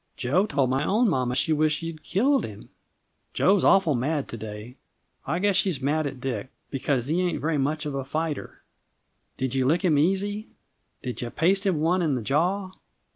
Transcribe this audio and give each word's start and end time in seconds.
Jo 0.17 0.47
told 0.47 0.71
my 0.71 0.83
own 0.83 1.07
mamma 1.07 1.35
she 1.35 1.53
wisht 1.53 1.83
you'd 1.83 2.01
killed 2.01 2.43
him. 2.43 2.69
Jo's 3.35 3.63
awful 3.63 3.93
mad 3.93 4.27
to 4.29 4.35
day. 4.37 4.77
I 5.27 5.37
guess 5.37 5.55
she's 5.55 5.79
mad 5.79 6.07
at 6.07 6.19
Dick, 6.19 6.49
because 6.71 7.05
he 7.05 7.21
ain't 7.21 7.39
very 7.39 7.59
much 7.59 7.85
of 7.85 7.93
a 7.93 8.03
fighter. 8.03 8.63
Did 9.37 9.53
you 9.53 9.67
lick 9.67 9.83
him 9.85 9.99
easy? 9.99 10.47
Did 11.03 11.21
you 11.21 11.29
paste 11.29 11.67
him 11.67 11.79
one 11.81 12.01
in 12.01 12.15
the 12.15 12.23
jaw?" 12.23 12.71